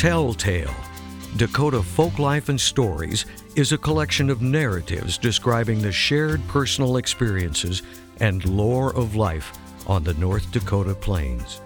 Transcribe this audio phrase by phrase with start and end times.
[0.00, 0.74] Telltale
[1.36, 7.82] Dakota Folklife and Stories is a collection of narratives describing the shared personal experiences
[8.18, 9.52] and lore of life
[9.86, 11.60] on the North Dakota plains.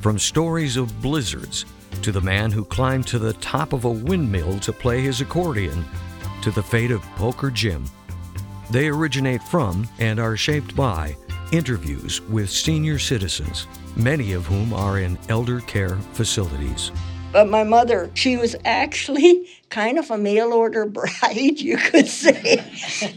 [0.00, 1.64] From stories of blizzards
[2.02, 5.84] to the man who climbed to the top of a windmill to play his accordion
[6.42, 7.84] to the fate of Poker Jim,
[8.68, 11.16] they originate from and are shaped by
[11.52, 16.92] interviews with senior citizens, many of whom are in elder care facilities.
[17.32, 22.64] But my mother, she was actually kind of a mail order bride, you could say.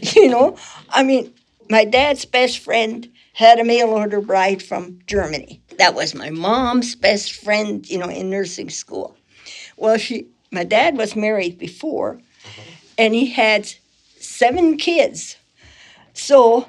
[0.14, 0.56] you know,
[0.88, 1.32] I mean,
[1.68, 5.62] my dad's best friend had a mail order bride from Germany.
[5.78, 9.16] That was my mom's best friend, you know, in nursing school.
[9.76, 12.20] Well, she, my dad was married before,
[12.98, 13.72] and he had
[14.18, 15.36] seven kids.
[16.12, 16.68] So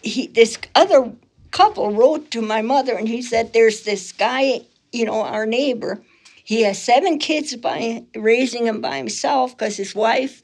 [0.00, 1.12] he, this other
[1.54, 6.02] couple wrote to my mother, and he said, "There's this guy, you know, our neighbor."
[6.42, 10.42] He has seven kids by raising them by himself because his wife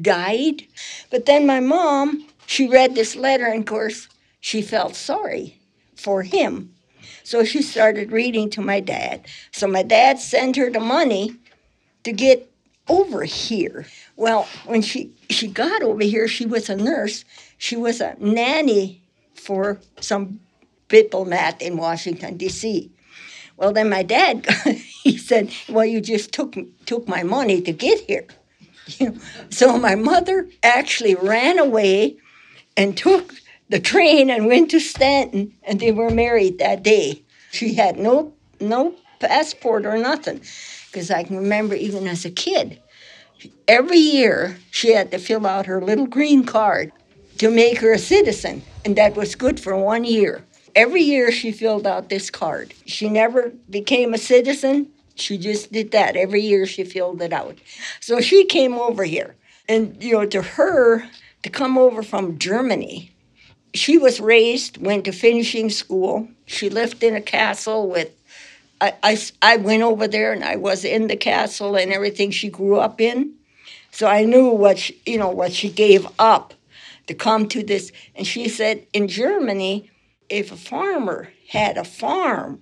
[0.00, 0.66] died.
[1.10, 4.08] But then my mom, she read this letter, and of course,
[4.40, 5.58] she felt sorry
[5.96, 6.74] for him.
[7.24, 9.26] So she started reading to my dad.
[9.50, 11.34] So my dad sent her the money
[12.04, 12.50] to get
[12.86, 13.86] over here.
[14.16, 17.24] Well, when she, she got over here, she was a nurse.
[17.58, 19.02] She was a nanny
[19.38, 20.40] for some
[20.88, 22.90] people diplomat in Washington, D.C.
[23.56, 24.46] Well, then my dad,
[25.02, 28.26] he said, "Well, you just took took my money to get here."
[28.98, 29.18] You know?
[29.50, 32.16] So my mother actually ran away
[32.76, 33.34] and took
[33.68, 37.22] the train and went to Stanton, and they were married that day.
[37.50, 40.40] She had no no passport or nothing,
[40.90, 42.80] because I can remember even as a kid,
[43.66, 46.92] every year she had to fill out her little green card
[47.38, 50.44] to make her a citizen, and that was good for one year.
[50.74, 52.74] Every year she filled out this card.
[52.86, 54.88] She never became a citizen.
[55.14, 56.16] She just did that.
[56.16, 57.58] Every year she filled it out.
[58.00, 59.34] So she came over here.
[59.68, 61.08] And, you know, to her,
[61.42, 63.12] to come over from Germany,
[63.74, 66.28] she was raised, went to finishing school.
[66.46, 68.10] She lived in a castle with,
[68.80, 72.48] I, I, I went over there and I was in the castle and everything she
[72.48, 73.34] grew up in.
[73.90, 76.54] So I knew what she, you know what she gave up
[77.08, 77.90] to come to this.
[78.14, 79.90] And she said in Germany,
[80.28, 82.60] if a farmer had a farm,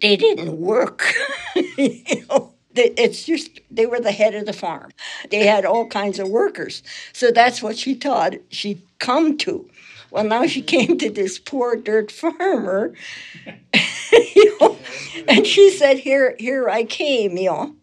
[0.00, 1.12] they didn't work.
[1.54, 4.90] you know, it's just they were the head of the farm.
[5.30, 6.82] They had all kinds of workers.
[7.12, 9.68] So that's what she taught she'd come to.
[10.10, 12.94] Well, now she came to this poor dirt farmer,
[14.34, 14.78] you know,
[15.28, 17.36] and she said, "Here, here I came.
[17.36, 17.76] You know,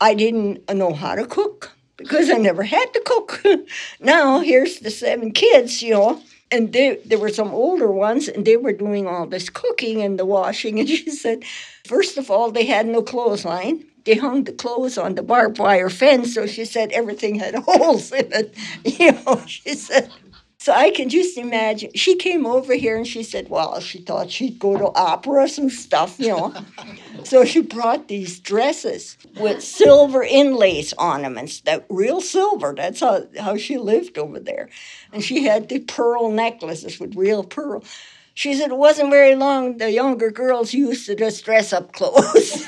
[0.00, 3.42] I didn't know how to cook because I never had to cook.
[4.00, 8.44] now here's the seven kids, you know." and they, there were some older ones and
[8.44, 11.42] they were doing all this cooking and the washing and she said
[11.84, 15.88] first of all they had no clothesline they hung the clothes on the barbed wire
[15.90, 20.10] fence so she said everything had holes in it you know she said
[20.62, 21.90] so I can just imagine.
[21.96, 25.72] She came over here and she said, well, she thought she'd go to operas and
[25.72, 26.54] stuff, you know.
[27.24, 32.74] so she brought these dresses with silver inlays ornaments, that real silver.
[32.76, 34.68] That's how, how she lived over there.
[35.12, 37.82] And she had the pearl necklaces with real pearl.
[38.34, 42.64] She said it wasn't very long the younger girls used to just dress up clothes.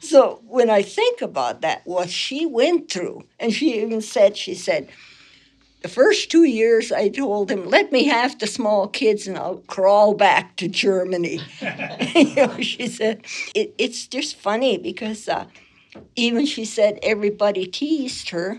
[0.00, 4.54] so when I think about that, what she went through, and she even said, she
[4.54, 4.90] said,
[5.82, 9.62] the first two years, I told him, let me have the small kids and I'll
[9.66, 11.40] crawl back to Germany.
[12.14, 15.46] you know, she said, it, it's just funny because uh,
[16.14, 18.58] even she said everybody teased her.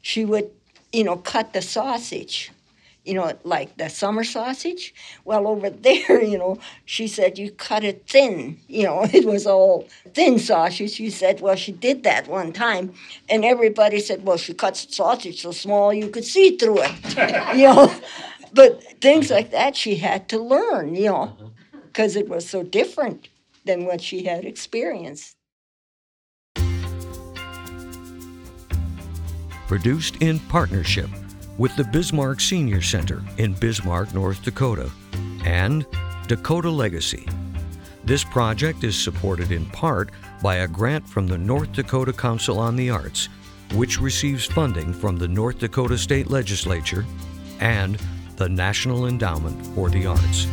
[0.00, 0.50] She would,
[0.92, 2.50] you know, cut the sausage
[3.04, 4.94] you know, like the summer sausage.
[5.24, 8.58] Well, over there, you know, she said you cut it thin.
[8.68, 10.92] You know, it was all thin sausage.
[10.92, 12.94] She said, well, she did that one time,
[13.28, 17.56] and everybody said, well, she cuts sausage so small you could see through it.
[17.56, 17.94] you know,
[18.52, 20.94] but things like that she had to learn.
[20.94, 21.78] You know, uh-huh.
[21.86, 23.28] because it was so different
[23.64, 25.36] than what she had experienced.
[29.66, 31.08] Produced in partnership
[31.58, 34.90] with the Bismarck Senior Center in Bismarck, North Dakota,
[35.44, 35.86] and
[36.26, 37.28] Dakota Legacy.
[38.04, 40.10] This project is supported in part
[40.42, 43.28] by a grant from the North Dakota Council on the Arts,
[43.74, 47.04] which receives funding from the North Dakota State Legislature
[47.60, 47.98] and
[48.36, 50.46] the National Endowment for the Arts.